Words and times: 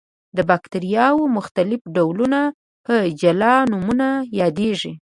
د 0.37 0.39
باکتریاوو 0.49 1.31
مختلف 1.37 1.81
ډولونه 1.95 2.39
په 2.85 2.93
جلا 3.21 3.53
نومونو 3.71 4.09
یادیږي. 4.39 4.93